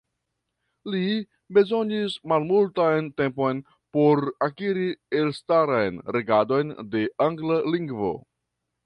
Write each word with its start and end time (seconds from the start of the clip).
Li 0.93 1.01
bezonis 1.57 2.15
malmultan 2.31 3.09
tempon 3.21 3.59
por 3.97 4.23
akiri 4.47 4.87
elstaran 5.21 6.01
regadon 6.17 6.73
de 6.97 7.05
la 7.05 7.29
angla 7.29 7.61
lingvo. 7.77 8.11